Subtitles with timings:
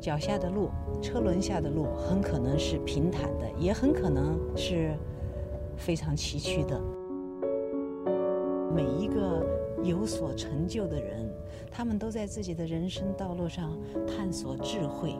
[0.00, 0.70] 脚下的路、
[1.02, 4.96] 车轮下的路很可能是平坦的，也很可能是
[5.76, 6.80] 非常崎岖的。
[8.74, 9.44] 每一个
[9.82, 11.30] 有所成就的人，
[11.70, 13.76] 他们都在自己的人生道路上
[14.06, 15.14] 探索智慧。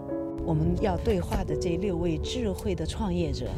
[0.46, 3.48] 我们要对话的这六位智慧的创业者，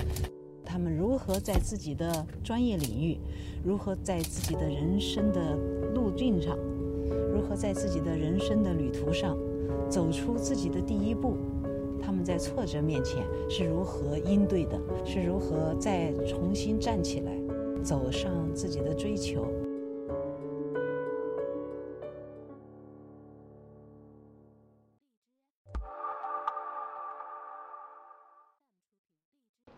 [0.65, 3.17] 他们如何在自己的专业领域，
[3.63, 5.55] 如何在自己的人生的
[5.95, 6.59] 路径上，
[7.33, 9.37] 如何在自己的人生的旅途上。
[9.93, 11.37] 走出自己的第一步，
[12.03, 14.81] 他们在挫折面前是如何应对的？
[15.05, 17.33] 是如何再重新站起来，
[17.85, 19.47] 走上自己的追求？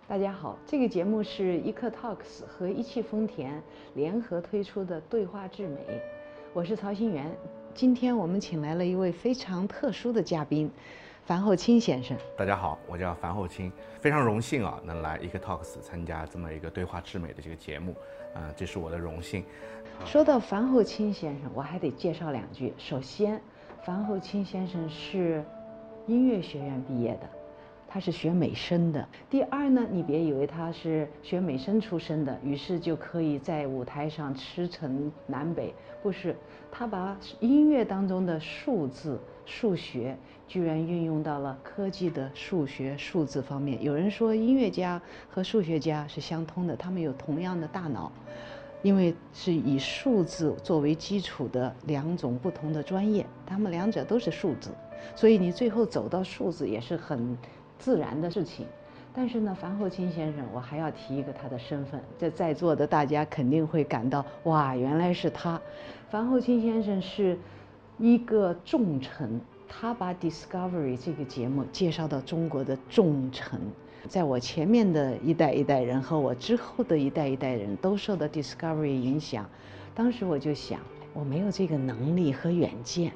[0.06, 3.60] 大家好，这个节目是一刻 Talks 和一汽丰田
[3.96, 6.00] 联合推出的对话智美，
[6.52, 7.36] 我是曹新元。
[7.74, 10.70] 今天我们请来了一位非常特殊的嘉宾，
[11.26, 12.16] 樊厚清先生。
[12.38, 17.96] 大家好，我叫樊厚清，非常荣幸啊，能来一个 Talks 参加这么一个对话智美的这个节目，
[18.32, 19.44] 啊，这是我的荣幸。
[20.04, 22.72] 说到樊厚清先生，我还得介绍两句。
[22.78, 23.42] 首先，
[23.82, 25.44] 樊厚清先生是
[26.06, 27.28] 音乐学院毕业的。
[27.94, 29.08] 他是学美声的。
[29.30, 34.90] 第二呢，你别以为他是学美声出身的，于是就可以在舞台上驰骋
[35.28, 35.72] 南北。
[36.02, 36.34] 不是，
[36.72, 43.80] 他把音乐当中的数字、数学，居然运用到了科技的数学、数字方面。
[43.80, 48.10] 有人说，音乐家和数学家是相通的，他们有同样的大脑，
[48.82, 54.72] 因为是以数字作为基础的两种不同的专业，他们两者都是数字，
[55.14, 57.38] 所以你最后走到数字也是很。
[57.78, 58.66] 自然的事情，
[59.14, 65.60] 但是呢，樊厚清先生，我还要提一个他的身份，在在座的大家肯定会感到哇，原来是他。
[66.10, 67.38] 樊厚清先生是
[67.98, 73.60] 一个重臣，他把 Discovery 这个节目介绍到中国的重臣。
[74.08, 79.48] 在我前面的一代一代人和我之后的一代一代人都受到 Discovery 影响，
[79.94, 80.80] 当时我就想，
[81.14, 83.12] 我没有这个能力和远见。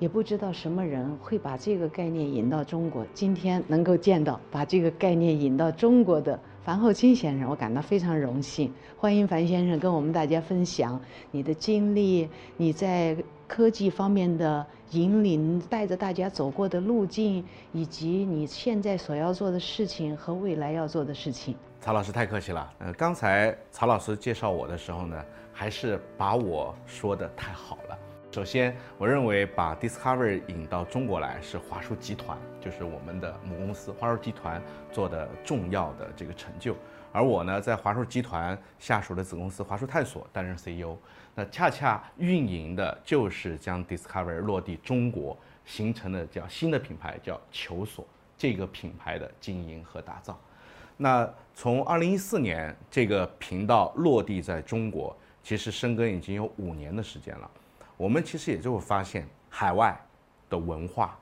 [0.00, 3.06] 也不知道什么人会把这个概念引到中国。
[3.14, 8.72] 今天能够见到把这个概念引到中国的樊厚清先生，我感到非常荣幸。
[8.96, 11.00] 欢迎樊先生跟我们大家分享
[11.30, 13.16] 你的经历，你在
[13.46, 21.54] 科技方面的引领，带着大家走过的路径，以及你现在所要做的事情和未来要做的事情。
[21.80, 22.72] 曹老师太客气了。
[22.78, 25.22] 呃，刚才曹老师介绍我的时候呢，
[25.52, 27.98] 还是把我说的太好了。
[28.34, 36.76] 首先，我认为把 Discover 引到中国来是华数集团，就是我们的母公司华数集团做的重要的这个成就。
[37.12, 40.96] 而我呢，在华数集团下属的子公司华数探索担任 CEO，
[41.36, 48.04] 那恰恰运营的就是将 Discover 落地中国，形成的叫新的品牌，叫求索
[48.36, 50.36] 这个品牌的经营和打造。
[50.96, 57.48] 那从2014年这个频道落地在中国，其实深耕已经有五年的时间了。
[57.96, 59.98] 我们其实也就会发现，海外
[60.50, 61.16] 的文化、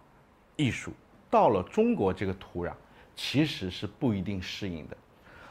[0.56, 0.91] 艺术
[1.31, 2.72] 到了中国这个土壤，
[3.15, 4.97] 其实是不一定适应的。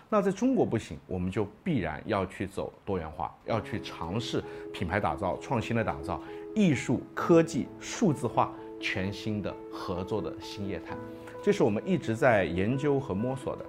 [0.09, 4.44] 那在中国不行，我们就必然要去走多元化，要去尝试
[4.74, 6.20] 品牌打造、创新的打造、
[6.56, 10.98] 艺术、科技、数字化全新的合作的新业态，
[11.42, 13.66] 这是我们一直在研究和摸索的。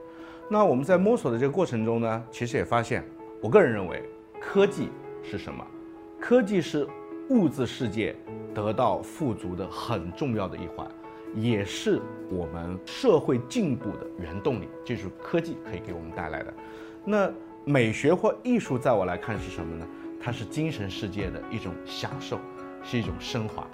[0.48, 3.04] 那我们在摸索的这个过程中呢，其实也发现，
[3.40, 4.02] 我个人认为，
[4.40, 4.88] 科技
[5.22, 5.64] 是什么？
[6.18, 6.88] 科技是。
[7.28, 8.14] 物质世界
[8.54, 10.86] 得到富足的很重要的一环，
[11.34, 12.00] 也是
[12.30, 16.54] 我们社会进步的原动力，就是科技可以给我们带来的。
[17.04, 17.30] 那
[17.64, 19.86] 美学或艺术，在我来看是什么呢？
[20.20, 22.38] 它是精神世界的一种享受，
[22.82, 23.66] 是一种升华。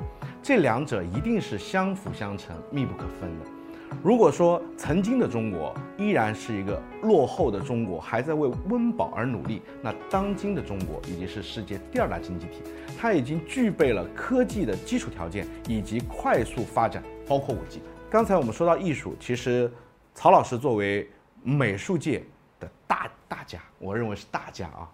[0.42, 3.46] 这两者一定是相辅相成、密不可分的。
[4.02, 12.62] 如果说曾经的中国依然是一个落后的中国，还在为温饱而努力，那当今的中国已经是世界第二大经济体，
[12.96, 17.80] 它已经具备了科技的基础条件以及快速发展，包括五 G。
[18.08, 19.70] 刚才我们说到艺术，其实
[20.14, 21.10] 曹老师作为
[21.42, 22.22] 美术界
[22.60, 24.88] 的大大家，我认为是大家啊，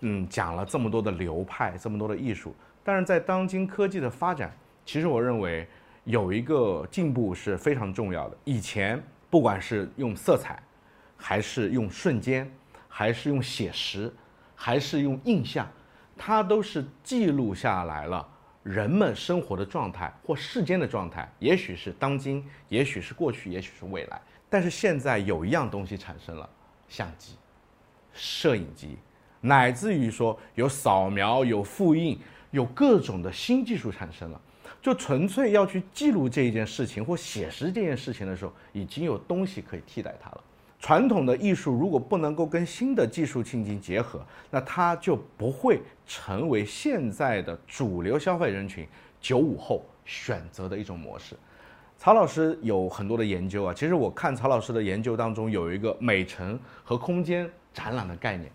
[0.00, 4.52] 嗯，讲了这么多的流派，这么多的艺术，但是在当今科技的发展，
[4.84, 5.68] 其实我认为。
[6.04, 8.36] 有一个进步是非常重要的。
[8.44, 10.62] 以前不管是用色彩，
[11.16, 12.50] 还是用瞬间，
[12.88, 14.12] 还是用写实，
[14.54, 15.70] 还是用印象，
[16.16, 18.26] 它都是记录下来了
[18.62, 21.30] 人们生活的状态或世间的状态。
[21.38, 24.20] 也许是当今，也许是过去，也许是未来。
[24.48, 26.48] 但是现在有一样东西产生了：
[26.88, 27.36] 相机、
[28.12, 28.96] 摄影机，
[29.40, 32.18] 乃至于说有扫描、有复印，
[32.50, 34.40] 有各种的新技术产生了。
[34.82, 40.40] 就纯粹要去记录这一件事情或写实这件事情的时候，已经有东西可以替代它了。
[40.78, 48.86] 传统的艺术如果不能够跟新的技术进行结合，那它就不会成为现在的主流消费人群
[49.20, 51.36] 九五后选择的一种模式。
[51.98, 58.50] 曹老师有很多的研究啊，其实我看曹老师的研究当中有一个美陈和空间展览的概念，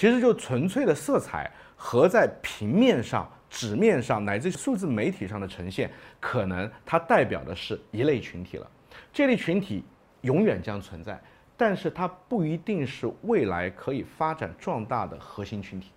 [0.00, 8.66] 其实就纯粹的色彩和在平面上、纸面上乃至数字媒体上的呈现，可能它代表的是一类群体了。
[9.12, 9.84] 这类群体
[10.22, 11.20] 永远将存在。
[11.54, 15.90] 但是它不一定是未来可以发展壮大的核心群体，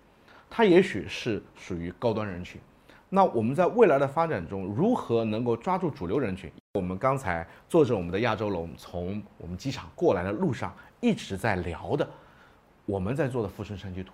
[0.50, 2.60] 它也许是属于高端人群。
[3.08, 6.52] 那我们在未来的发展中，如何能够抓住主流人群？
[6.74, 12.06] 我们刚才坐着我们的亚洲龙从我们机场过来的路上一直在聊的，
[12.86, 14.12] 我们在做的富春山居图，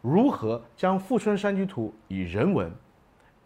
[0.00, 2.70] 如何将富春山居图以人文、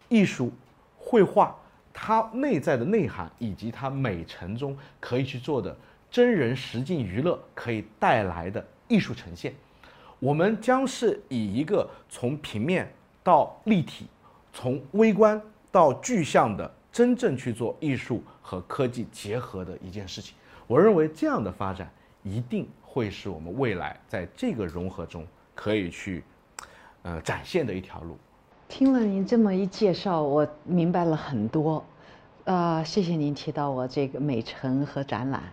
[0.09, 0.53] 艺术、
[0.97, 1.57] 绘画
[1.93, 5.77] 它内在的内涵以及它美城中可以去做的。
[6.11, 9.53] 真人实境娱乐可以带来的艺术呈现，
[10.19, 12.91] 我们将是以一个从平面
[13.23, 14.07] 到立体，
[14.55, 15.39] 从微观
[15.71, 20.35] 到具象的真正去做艺术和科技结合的一件事情。
[20.67, 21.93] 我认为这样的发展
[22.23, 22.67] 一定
[22.99, 25.25] 会是我们未来在这个融合中
[25.55, 26.25] 可以去，
[27.03, 28.17] 呃，展现的一条路。
[28.69, 31.85] 听了您这么一介绍，我明白了很多。
[32.43, 35.45] 呃，谢谢您提到我这个美城和展览。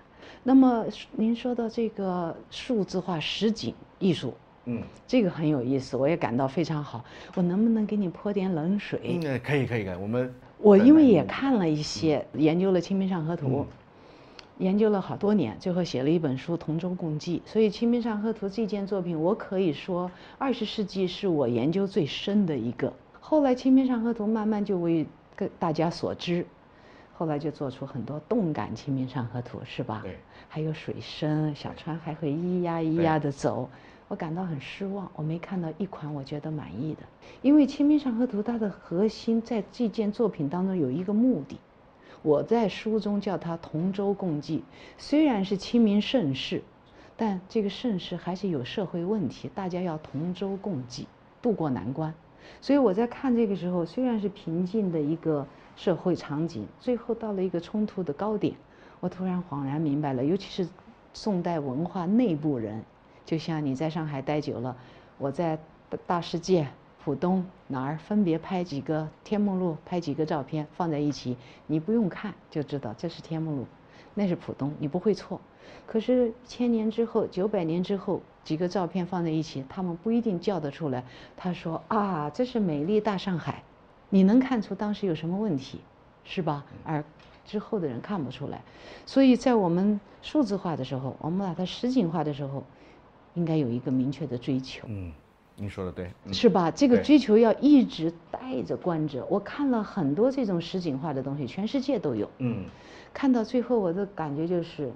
[0.41, 4.33] 那么您说的这个数字化实景艺术，
[4.65, 7.05] 嗯，这个很有意思，我也感到非常好。
[7.35, 9.19] 我能不能给你泼点冷水？
[9.21, 9.95] 嗯，可以，可以，可以。
[10.01, 13.47] 我们我因为也看了一些，研究了《清明上河图》，
[14.57, 17.41] 研究了好多年，最后写了一本书《同舟共济》。
[17.49, 22.93] 所以《清明上河图》这件作品，我可以说二十世纪是我研究最深的一个。
[23.19, 25.05] 后来《清明上河图》慢慢就为
[25.35, 26.45] 跟大家所知。
[27.17, 30.01] 后来就做出很多动感《清明上河图》，是吧？
[30.03, 30.17] 对。
[30.49, 33.69] 还有水声，小船还会咿呀咿呀的走，
[34.07, 37.01] 我感到很失望，我没看到一款我觉得满意的。
[37.41, 41.57] 因为《清明上河图》它的核心在这件作品当中有一个目的，
[42.25, 44.63] 我在书中叫它同舟共济。
[44.97, 46.61] 虽然是清明盛世，
[47.15, 51.07] 但这个盛世还是有社会问题，大家要同舟共济，
[51.41, 52.13] 渡过难关。
[52.59, 55.47] 所以我在看这个时候，虽然是平静的一个。
[55.77, 58.55] 社会场景最后到了一个冲突的高点，
[59.01, 60.69] 我突然恍然明白了，尤其是
[61.13, 62.81] 宋代文化内部人，
[63.25, 64.77] 就像你在上海待久了，
[65.17, 65.59] 我在
[66.07, 66.65] 大世界、
[67.05, 71.37] 浦东哪儿分别拍几个天目路，拍几个照片放在一起，
[71.67, 73.67] 你不用看就知道这是天目路，
[74.15, 75.39] 那是浦东，你不会错。
[75.85, 81.03] 可是千年之后、九百年之后，几个照片放在一起，他们不一定叫得出来。
[81.37, 83.61] 他说啊，这是美丽大上海。
[84.09, 85.81] 你能看出当时有什么问题，
[86.23, 86.65] 是吧？
[86.83, 87.03] 而
[87.45, 88.63] 之后的人看不出来，
[89.05, 92.63] 所以在我们数字化的时候，我们把它实景化的时候，
[93.35, 94.87] 应该有一个明确的追求。
[94.89, 95.11] 嗯，
[95.57, 96.69] 您说的对，是吧？
[96.69, 99.25] 这个追求要一直带着观者。
[99.29, 102.29] 我看了很多这种实景化的东西，全世界都有。
[102.39, 102.65] 嗯，
[103.13, 104.91] 看到最后我的感觉就是，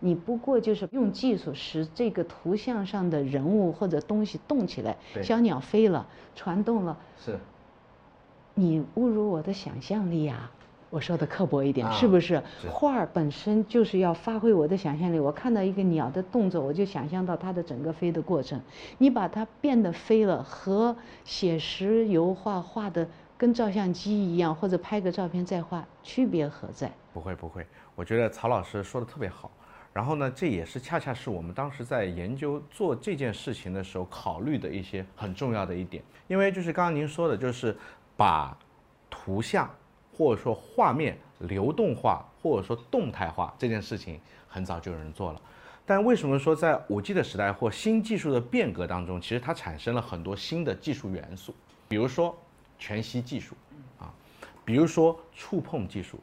[0.00, 6.96] 你不过就是用技术使这个图像上的人物或者东西动起来，小鸟飞了，船动了。
[7.22, 7.38] 是。
[8.54, 10.50] 你侮辱我的想象力呀！
[10.90, 12.42] 我说的刻薄一点，是不是？
[12.70, 15.18] 画儿本身就是要发挥我的想象力。
[15.18, 18.60] 我看到一个鸟的动作，我就想象到它的整个飞的过程。
[18.96, 26.90] 你把它变得飞了，和写实油画画的跟照相机一样，或者拍个照片再画，区别何在？
[27.12, 29.50] 不会不会，我觉得曹老师说的特别好。
[29.92, 36.02] 然后呢，这也是恰恰是我们当时在研究做这件事情的时候考虑的一些很重要的一点。
[36.28, 37.76] 因为就是刚刚您说的，就是。
[38.18, 38.58] 把
[39.08, 39.70] 图像
[40.18, 45.40] 或者说画面流动化或者说动态化这件事情很早就有人做了，
[45.86, 51.54] 但为什么说在五 G 的时代或新技术的变革当中，其实它产生了很多新的技术元素，
[51.86, 52.36] 比如说
[52.76, 53.54] 全息技术
[54.00, 54.12] 啊，
[54.64, 56.18] 比如说触碰技术，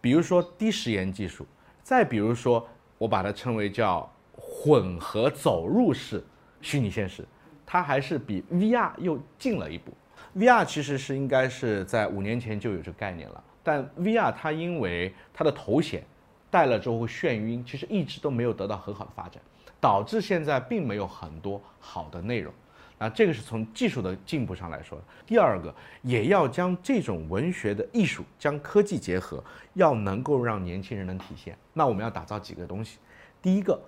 [0.00, 1.46] 比如说低时延技术，
[1.82, 6.22] 再比如说我把它称为叫混合走入式
[6.60, 7.26] 虚拟现实，
[7.64, 9.92] 它还是比 VR 又进了一步。
[10.36, 16.04] VR 其实是应该是在五年前就有这个概念了，但 VR 它因为它的头显
[16.50, 19.42] 戴了之后会眩晕，其实一直都没有得到很好的发展，
[19.80, 22.52] 导致现在并没有很多好的内容。
[23.00, 25.00] 那这个是从技术的进步上来说。
[25.24, 29.42] 第二个，也要将这种文学的艺术将科技结合，
[29.74, 31.56] 要能够让年轻人能体现。
[31.72, 32.98] 那我们要打造几个东西，
[33.40, 33.80] 第一个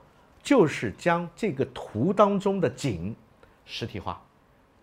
[0.43, 3.15] 就是将这个图当中的景
[3.65, 4.23] 实体化、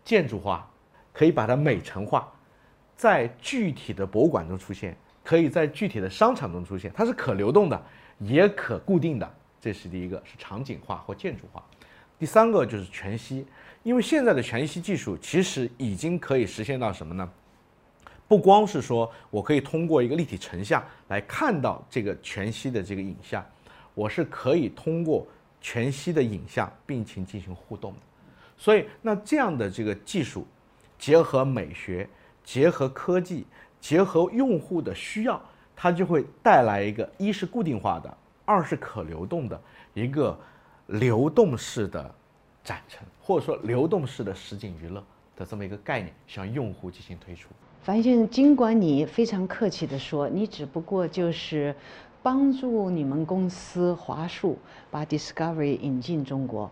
[0.04, 0.70] 建筑化。
[1.18, 2.32] 可以把它美成化，
[2.96, 7.84] 在具体的博物馆中出现，可以在具体的商场中出现，它是可流动的，
[8.20, 9.28] 也可固定的。
[9.60, 11.64] 这是第一个，是场景化或建筑化。
[12.20, 13.44] 第三个就是全息，
[13.82, 17.28] 因为现在的全息技术其实已经可以实现到什么呢？
[18.28, 23.44] 不光是说我可以通过一个立体成像来看到这个全息的这个影像，
[23.96, 25.26] 我是可以通过
[25.60, 28.00] 全息的影像并且进行互动的。
[28.56, 30.46] 所以，那这样的这个技术，
[30.98, 32.08] 结合美学，
[32.44, 33.46] 结合科技，
[33.80, 35.42] 结合用户的需要，
[35.76, 39.62] 它就会带来一个一是固定化的，二是可流动的
[39.94, 40.38] 一个
[40.88, 42.14] 流动式的
[42.64, 45.04] 展陈，或者说流动式的实景娱乐
[45.36, 47.50] 的这么一个概念，向用户进行推出。
[47.84, 51.74] 樊先生，尽管你非常客气地说，你只不过就是
[52.22, 54.58] 帮助你们公司华数
[54.92, 56.70] 把 Discovery 引进中国。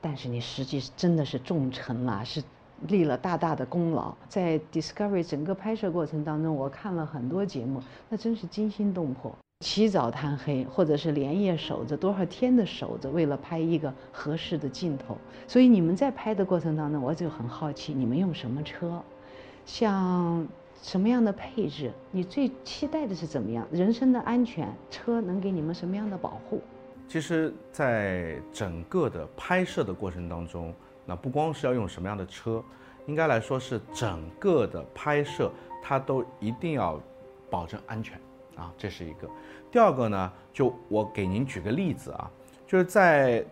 [0.00, 2.42] 但是你实际真的是重臣了，是
[2.88, 4.14] 立了大大的功劳。
[4.28, 15.16] 在 Discovery 整个拍摄过程当中，我看了很多节目，那真是惊心动魄，起早贪黑，或者是连夜守着多少天的守着，为了拍一个合适的镜头。
[15.46, 19.02] 所以你们在拍的过程当中，我就很好奇，你们用什么车，
[19.64, 20.46] 像
[20.82, 21.92] 什么样的配置？
[22.10, 23.66] 你最期待的是怎么样？
[23.70, 26.60] 人身的安全，车能给你们什么样的保护？
[27.08, 30.72] 其实，在整个的拍摄的过程当中，
[31.04, 32.62] 那不光是要用什么样的车，
[33.06, 35.50] 应该来说是整个的拍摄，
[35.82, 37.00] 它都一定要
[37.50, 38.20] 保证安全
[38.56, 39.28] 啊，这是一个。
[39.70, 42.30] 第二个呢，就我给您举个例子啊，
[42.66, 43.44] 就是在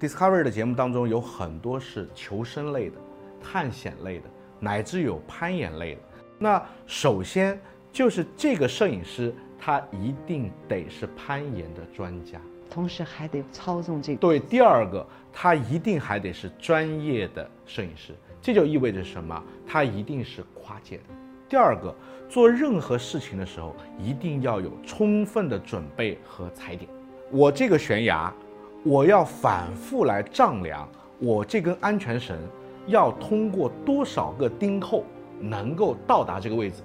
[0.00, 2.96] Discovery 的节目当中，有很多是求生类的、
[3.42, 4.24] 探险类的，
[4.58, 6.00] 乃至有攀岩类的。
[6.38, 7.58] 那首先
[7.92, 12.40] 就是这个摄影师，他一定得是攀岩的专家。
[12.76, 14.18] 同时还得操纵这个。
[14.18, 19.42] 对，第二个，他一定还得是专业的摄影师，这就意味着什么？
[19.66, 21.04] 他一定是跨界的。
[21.48, 21.94] 第二个，
[22.28, 26.86] 做任何事情的时候，一定要有充分的准备和踩点。
[27.30, 28.30] 我这个悬崖，
[28.84, 30.86] 我要反复来丈量，
[31.18, 32.36] 我这根安全绳
[32.86, 35.02] 要通过多少个钉扣
[35.40, 36.82] 能够到达这个位置，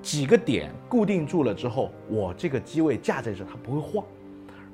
[0.00, 4.02] 几个点固定住了之后，我这个机位架在这，它不会晃。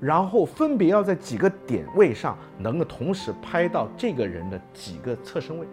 [0.00, 5.66] 然后分别要在几个点位上能够同时拍到这个人的几个侧身位，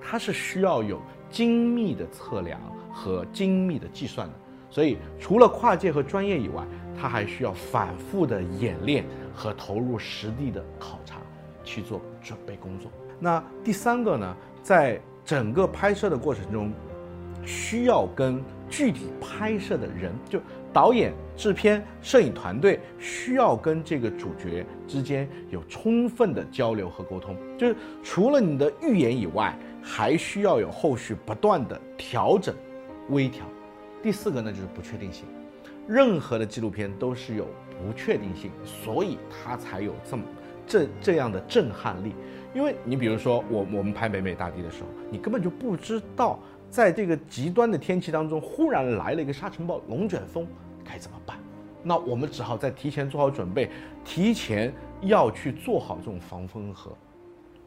[0.00, 2.60] 它是需要有精密的测量
[2.92, 4.34] 和精密的计算的。
[4.68, 6.64] 所以除了跨界和专业以外，
[7.00, 11.20] 它还需要反复的演练和投入实地的考察
[11.62, 12.90] 去做准备工作。
[13.20, 16.72] 那第三个呢，在整个拍摄的过程中，
[17.44, 20.40] 需要跟具体拍摄的人就。
[20.78, 32.54] 导演、制片、摄影团队需要跟这个主角之间有充分的交流和沟通，就是除了你的预演以外，还需要有后续不断的调整、
[33.08, 33.44] 微调。
[34.00, 35.24] 第四个呢，就是不确定性。
[35.88, 37.48] 任何的纪录片都是有
[37.84, 40.22] 不确定性，所以它才有这么
[40.64, 42.12] 这这样的震撼力。
[42.54, 46.38] 因为你比如说，我我们拍北美大地的时候，你根本就不知道。
[46.70, 50.46] 在这个极端的天气当中，忽然来了一个沙尘暴、龙卷风，
[50.88, 51.36] 该怎么办？
[51.82, 53.70] 那我们只好在提前做好准备，
[54.04, 56.90] 提前要去做好这种防风和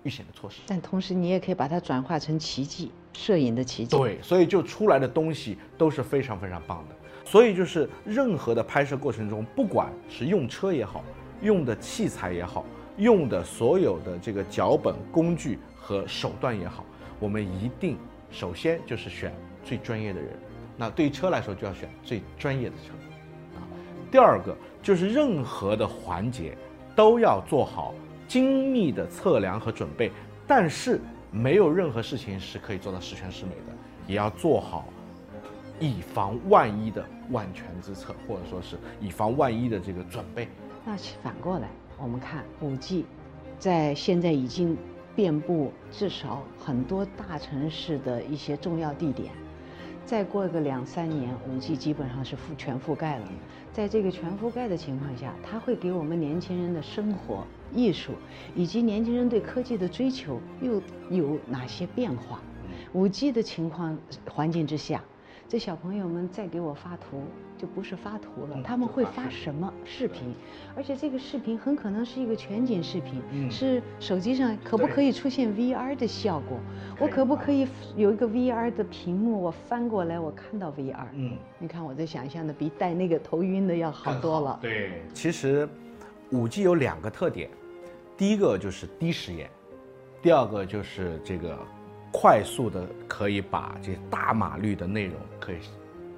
[0.04, 0.62] 遇险的措施。
[0.68, 3.96] 但同时，你也可以把它转化成奇迹，摄影的奇迹。
[3.96, 6.96] 对，所以就出来的东西都是非常非常棒的。
[7.24, 11.04] 所以就是任何的拍摄过程中，不管是用车也好，
[11.42, 12.66] 用的器材也好，
[12.98, 16.84] 用的所有的这个脚本、工具和手段也好，
[17.20, 17.98] 我们一定。
[18.32, 20.30] 首先就是选最专业的人，
[20.78, 23.11] 那对于车来说就要选最专业的车，啊，
[24.12, 26.58] 第二个就是任何的环节
[26.96, 27.96] 都要做好
[28.28, 30.12] 精密的测量和准备，
[30.46, 31.00] 但是
[31.32, 33.74] 没有任何事情是可以做到十全十美的，
[34.06, 34.86] 也要做好
[35.80, 40.48] 以防万一的万全之策，或者说是以防万一的这个准备。
[40.86, 43.06] 那反过来，我们看五 G，
[43.58, 44.78] 在现在已经。
[45.14, 49.34] 遍布至少很多大城市的一些重要地点，
[50.06, 53.26] 再过个两三年，五 G 基本上是覆全覆盖了。
[53.72, 58.14] 在这个全覆盖的情况下，它会给我们年轻人的生活、艺术
[58.54, 62.42] 以及年轻人对科技的追求又有哪些变化？
[62.92, 63.98] 五 G 的情况
[64.30, 65.02] 环境之下。
[65.52, 67.24] 这小朋友们再给我发图，
[67.58, 70.34] 就不是发图了，他们会发什么视频？
[70.78, 76.58] 而且这个视频很可能是一个全景视频，是手机上可不可以出现 VR 的效果？
[76.98, 77.68] 我可不可以
[77.98, 81.06] 有一个 VR 的屏幕，我翻过来我看到 VR？
[81.16, 84.58] 嗯，你看我这想象的比带那个头晕的要好多了。
[84.62, 85.68] 对，其实
[86.30, 87.50] 五 G 有两个特点，
[88.16, 89.50] 第一个就是低时延，
[90.22, 91.60] 第二个就是这个。
[92.12, 95.58] 快速的可以把这大码率的内容可以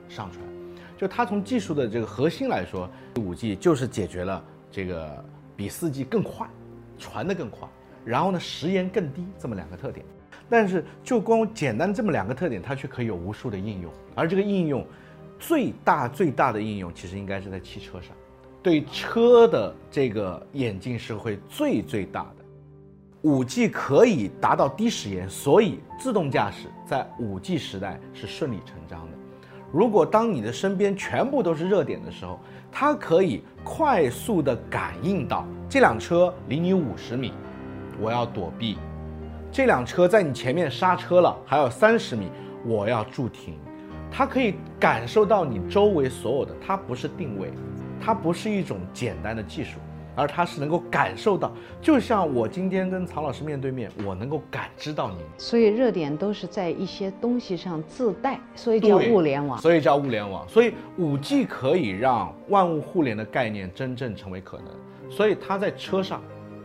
[0.09, 0.43] 上传，
[0.97, 5.23] 就它从技术的这个核心来说，五 G 就是解决了这个
[5.55, 6.47] 比四 G 更快，
[6.97, 7.67] 传得更快，
[8.03, 10.05] 然后呢时延更低这么两个特点。
[10.49, 14.85] 但是就光简单这么两个特点，它却可以有无数的应用，而这个应用
[15.39, 18.15] 最大最大的应用其实应该是在汽车上，
[18.61, 22.42] 对车的这个眼镜是会最最大的。
[23.23, 29.17] 五 G 可以达到低时延，所以自动驾驶在五 G 时代是顺理成章的。
[29.71, 32.37] 如果当你的身边全部都是热点的时候，
[32.69, 37.31] 它可以快速的感应到这辆车离你五十米，
[37.97, 38.75] 我要躲避；
[39.49, 42.27] 这辆车在你前面刹车了，还有三十米，
[42.65, 43.57] 我要驻停。
[44.11, 47.53] 它可以感受到你周围所有的，它不是定位，
[48.01, 49.79] 它不是一种简单的技术。
[50.15, 51.51] 而他是能够感受到，
[51.81, 55.19] 就像我今天跟曹老师面对面，我能够感知到您。
[55.37, 59.57] 所以热点都是在一些东西上自带，所以叫物联网。
[59.59, 60.47] 所以叫物联网。
[60.47, 64.67] 所以五 G 可以让万物互联的概念真正成为可能。
[65.09, 66.21] 所以它在车上，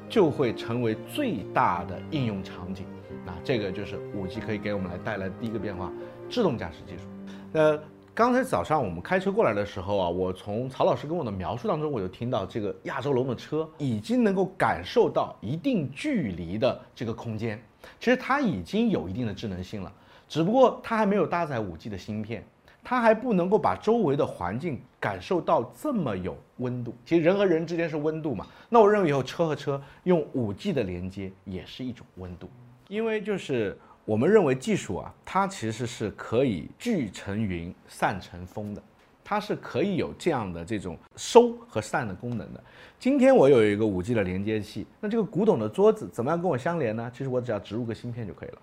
[0.08, 2.86] 就会成为最大的应用场景。
[3.24, 5.92] 那这个就是五 G 可以给我们来带来第一个变化，
[6.28, 7.04] 自动驾驶技术。
[7.52, 7.78] 那。
[8.18, 17.62] 刚才早上我们开车过来的时候啊，我从曹老师跟我的描述当中，我就听到这个亚洲龙的车已经能够感受到一定距离的这个空间。
[18.00, 19.92] 其实它已经有一定的智能性了，
[20.28, 22.44] 只不过它还没有搭载五 G 的芯片，
[22.82, 26.92] 它还不能够把周围的环境感受到这么有温度。
[27.06, 32.50] 其实人和人之间是温度嘛，那我认为以后车和车用五 G 的连接也是一种温度，
[32.88, 33.78] 因为就是。
[34.08, 38.82] 我们认为技术啊，它其实是可以聚成云散成风的，
[39.22, 42.64] 它是可以有这样的这种收和散的功能的。
[42.98, 47.12] 今天我有一个五 G 的连接器，那这个古董的桌子怎么样跟我相连呢？
[47.12, 48.58] 其实我只要植入个芯片就可以了。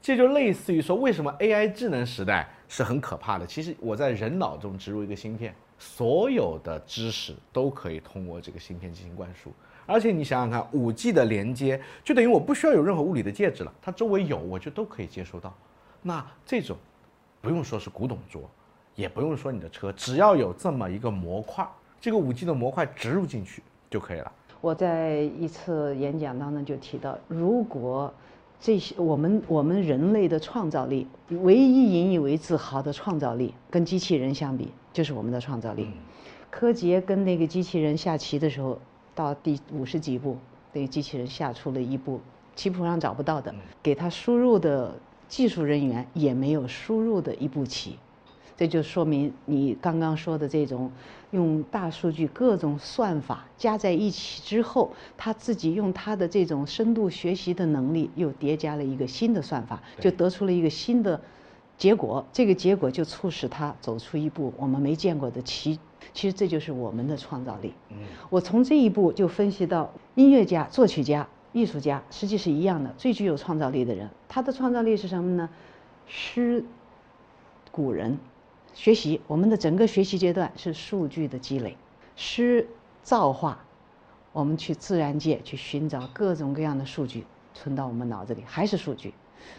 [0.00, 3.44] 这就类似于说，为什么 AI 智能时代是很可怕的？
[3.44, 9.52] 其实我在人脑中植入一个芯片，所有的知识都可以通过这个芯片进行灌输。
[9.86, 15.54] 而且你想想看，五 G 的连接就等于我不需要有任何物理的介质了，它周围有我就都可以接收到。
[16.02, 16.76] 那这种
[17.40, 18.42] 不用说是古董桌，
[18.96, 21.64] 也不用说你的车，只要有这么一个模块，
[22.00, 24.32] 这个五 G 的模块植入进去就可以了。
[24.60, 28.12] 我在一次演讲当中就提到，如果
[28.58, 35.88] 这些我们我们人类的创造力，唯一引以为自豪的创造力，跟机器人相比，就是我们的创造力。
[36.50, 38.80] 柯洁跟那个机器人下棋的时候。
[39.16, 40.36] 到第五十几步，
[40.72, 42.20] 那个机器人下出了一步
[42.54, 43.52] 棋谱上找不到的，
[43.82, 44.94] 给他输入的
[45.26, 47.98] 技术人员也没有输入的一步棋，
[48.56, 50.92] 这就说明你刚刚说的这种
[51.32, 61.20] 用大数据各种算法加在一起之后，他自己用他的这种深度学习的能力又叠加了一个新的算法，就得出了一个新的
[61.78, 62.24] 结果。
[62.32, 65.78] 这个结果就促使他走出一步我们没见过的棋。
[66.14, 67.74] 其实这就是我们的创造力。
[67.90, 67.98] 嗯，
[68.30, 75.50] 我从这一步就分析到，音乐家、作曲家、艺术家实际是一样的，最具有创造力的人，他的创造力是什么呢？
[76.06, 76.64] 诗，
[77.70, 78.18] 古人，
[78.72, 81.76] 学习，我们的整个学习阶段是数据的积累，
[82.14, 82.66] 诗
[83.02, 83.58] 造化，
[84.32, 89.12] 我们去自然界去寻找各种各样的数据，存到我们脑子里还是数据，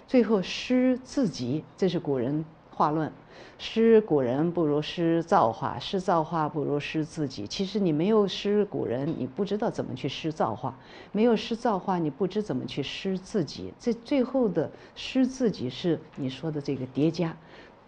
[0.07, 2.45] 最后诗自己，这是古人。
[2.69, 3.11] 画论，
[3.57, 7.47] 诗古人不如诗造化，诗造化不如诗自己。
[7.47, 10.71] 其实你没有诗古人，你不知道怎么去诗造化；
[11.11, 13.73] 没有诗造化，你不知怎么去诗自己。
[13.79, 17.35] 这最后的诗自己是你说的这个叠加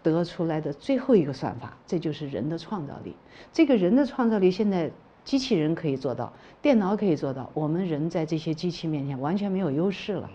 [0.02, 3.14] 得出来的最后一个算法，这就是人的创造力。
[3.52, 4.90] 这个人的创造力，现在
[5.22, 10.28] 机器人可以做到，电脑可以做到，我们人在这些机器面前完全没有优势了。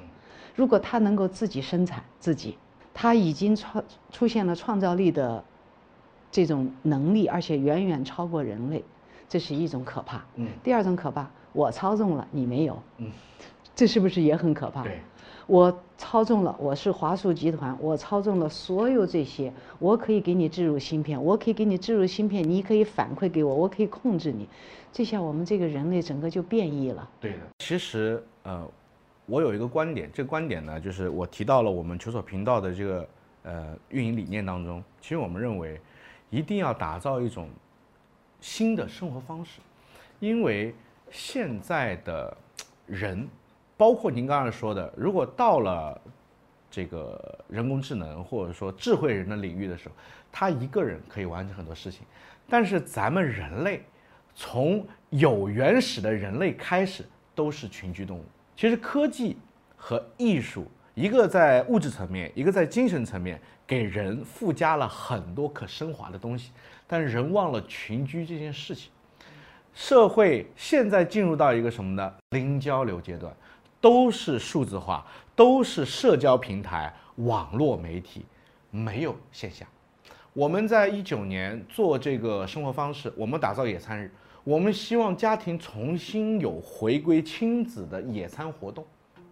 [0.56, 2.58] 如果它能够自己生产自己。
[2.98, 5.44] 他已经创出现了创造力的
[6.32, 8.82] 这种能力，而且远远超过人类，
[9.28, 10.24] 这是一种可怕。
[10.36, 10.48] 嗯。
[10.64, 12.82] 第二种可怕，我操纵了，你没有。
[13.00, 13.12] 嗯。
[13.76, 14.82] 这是不是也很可怕？
[14.84, 15.02] 对。
[15.46, 24.48] 我操纵了，我是华数集团，我操纵了所有这些，我可以给你植入芯片，我可以给你植入芯片，你可以反馈给我，我可以控制你，
[24.94, 27.10] 这下我们这个人类整个就变异了。
[27.20, 27.40] 对的。
[27.60, 28.66] 其实，呃。
[29.26, 33.10] 我有一个观点，这个观点呢，就是我提到了我们求索频道的这个
[33.44, 34.84] 呃运营理念当中。
[35.02, 35.82] 其实我们认为，
[36.30, 37.50] 一定要打造一种
[38.40, 39.60] 新的生活方式，
[40.20, 40.76] 因为
[41.10, 42.38] 现在的
[42.86, 43.28] 人，
[43.76, 46.00] 包括您刚才说的，如果到了
[46.70, 49.96] 这个人工智能或者说智慧人的领域的时候，
[50.32, 52.02] 他一个人可以完成很多事情，
[52.48, 53.82] 但是咱们人类
[54.36, 58.26] 从有原始的人类开始都是群居动物。
[58.56, 59.38] 其实科技
[59.76, 66.52] 和艺术一个在物质层面，一个在精神层面，给人附加了很多可升华的东西，
[66.88, 68.90] 但人忘了群居这件事情。
[69.74, 72.14] 社会现在进入到一个什么呢？
[72.30, 73.36] 零交流阶段，
[73.82, 78.26] 都是数字化，都是社交平台、网络媒体，
[78.72, 79.68] 没有线下。
[80.32, 84.10] 我们在一九年做这个生活方式，我们打造野餐日，
[84.46, 88.86] 我们希望家庭重新有回归亲子的野餐活动，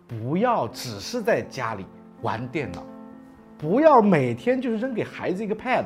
[0.08, 1.86] 不要只是在家里
[2.24, 2.84] 玩电脑，
[3.58, 5.86] 不要每天就是扔给孩子一个 pad，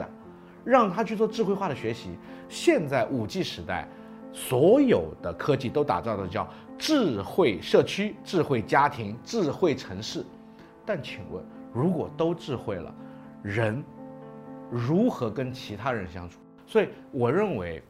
[0.64, 2.18] 让他去做智慧化的学习。
[2.48, 3.88] 现在五 G 时代。
[4.34, 10.24] 所有的科技都打造的叫智慧社区、智慧家庭、智慧城市，
[10.86, 12.94] 但请问，如果都智慧了，
[13.42, 13.84] 人
[14.70, 16.40] 如何跟其他人相处？
[16.68, 17.82] 所以我认为，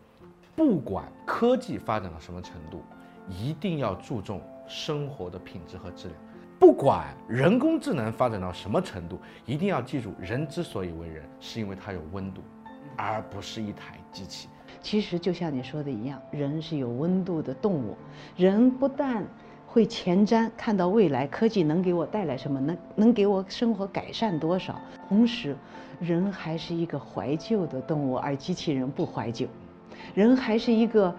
[0.58, 2.82] 不管科技发展到什么程度，
[3.30, 6.20] 一定要注重生活的品质和质量；
[6.58, 12.42] 不管人工智能发展到什么程度，一定要记住，人之所以为人，是因为他有温度，
[12.96, 14.50] 而不是一台机器。
[14.82, 17.96] 其实就像你说的一样，人是有温度的动物。
[18.36, 19.24] 人不但
[19.68, 24.82] 会前瞻，看到未来科技能给我带来什么，能能给我生活改善多少。
[25.08, 25.56] 同时，
[26.00, 29.46] 人还是一个怀旧的动物，而机器人不怀旧。
[30.14, 31.16] 人还是一个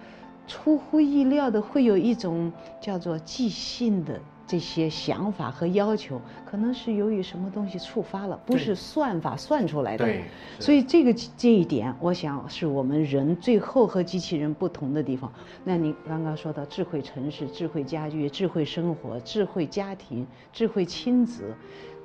[0.46, 4.18] 出乎意料的，会有一种叫做即兴的。
[4.50, 10.06] 这些想法和要求，可能是由于什么东西触发了，不是算法算出来的。
[10.06, 10.24] 对，
[10.58, 15.30] 所以这个这一点，我想是我们人最后和机器人不同的地方。
[15.64, 21.54] 那你刚刚说到智慧城市、智慧家居、智慧生活、智慧家庭、智慧亲子，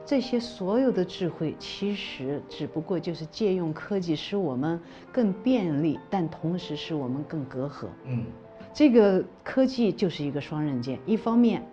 [0.05, 4.79] 这些所有的智慧，其实只不过就是借用科技使我们
[5.11, 7.87] 更便利，但同时使我们更隔阂。
[8.05, 8.23] 嗯，
[8.73, 11.63] 这个科技就是一个双刃剑，一方面。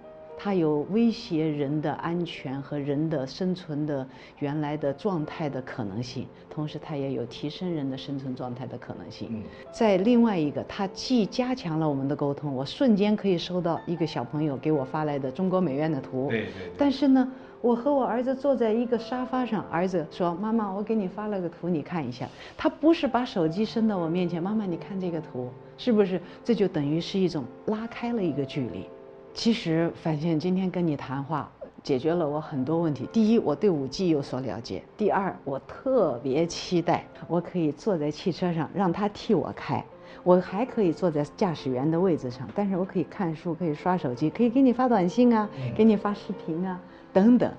[0.43, 9.29] 它有威胁人的安全和人的生存的原来的状态的可能性，同时它也有提升人的生存状态的可能性。
[9.31, 16.29] 嗯在另外一个，它既加强了我们的沟通，我瞬间可以收到一个小朋友给我发来的中国美院的图。
[16.31, 16.73] 对对。
[16.79, 17.31] 但是呢，
[17.63, 26.19] 我和我儿子坐在一个沙发上，儿子说：“妈妈，我给你发了个图，你看一下。”他不是把手机伸到我面前，妈妈，你看这个图，是不是？
[26.43, 28.87] 这就等于是一种拉开了一个距离。
[29.35, 33.07] 其实，樊先生今天跟你谈话，解决了我很多问题。
[33.13, 39.85] 第一，我对五 G 有所了解；第二，我特别期待我可以坐在汽车上，让他替我开，
[40.25, 45.47] 我还可以坐在驾驶员的位置上，但是我可以看书，可以刷手机，可以给你发短信啊，
[45.77, 46.81] 给你发视频啊，
[47.13, 47.53] 等等。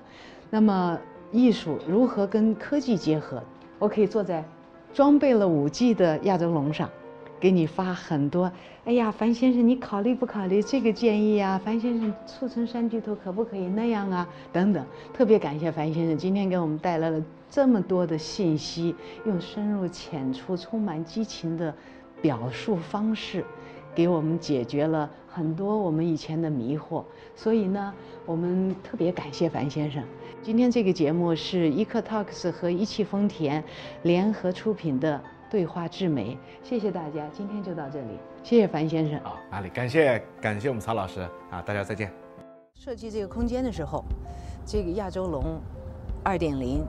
[0.50, 0.98] 那么，
[1.30, 3.42] 艺术如何跟科技结合？
[3.78, 4.44] 我可以坐在
[4.92, 6.88] 装备了五 G 的亚洲龙上。
[7.40, 8.52] 给你发很多，
[8.84, 11.60] 哎呀，樊先生，你考虑不考虑这个建议呀？
[11.64, 14.28] 樊先生，促成三巨头可不可以那样啊？
[14.52, 18.94] 等等，特别感谢樊先生今天给我们带来了这么多的信息，
[19.26, 21.74] 用深入浅出、充满激情的
[22.20, 23.44] 表述方式，
[23.92, 27.02] 给我们解决了很多我们以前的迷惑。
[27.34, 27.94] 所以呢，
[28.26, 30.02] 我们特别感谢樊先生。
[30.42, 33.62] 今天这个节目是伊克 Talks 和一汽丰田
[34.02, 35.20] 联合出品的。
[35.50, 39.20] 对话至美，谢谢大家，今天就到这里，谢谢樊先生。
[39.20, 39.68] 啊，哪里？
[39.68, 42.10] 感谢感谢我们曹老师啊，大家再见。
[42.74, 44.02] 设计这个空间的时候，
[44.64, 45.60] 这个亚洲龙
[46.24, 46.82] 二点零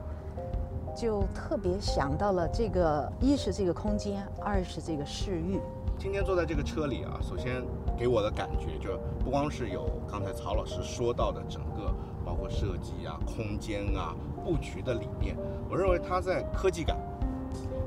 [0.96, 5.60] 就特别想到了这个，一是这个空间，二是这个视域。
[5.98, 7.64] 今天坐在这个车里啊，首先
[7.96, 11.92] 给我的感觉就不光是有刚才曹老师说到的整个
[12.24, 15.36] 包括设计啊、空间啊、布局的理念，
[15.70, 16.96] 我认为它在科技感。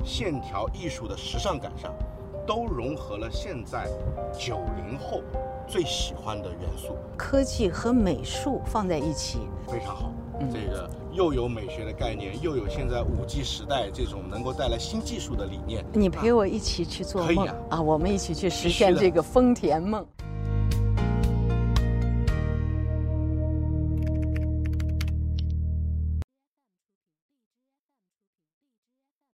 [0.03, 1.93] 线条艺术的时尚感上，
[2.45, 3.89] 都融合了现在
[4.31, 5.21] 九零后
[5.67, 6.95] 最喜欢的元素。
[7.17, 10.11] 科技和美术放在一起，非常好。
[10.39, 15.83] 这个又有美学的概念，又有现在五 G 时代这种能够带来新技术的理念。
[15.91, 17.55] 你陪我一起去做梦啊！
[17.71, 20.05] 啊，我们一起去实现这个丰田梦。